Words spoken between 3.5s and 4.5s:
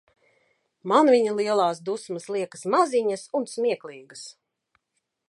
smieklīgas.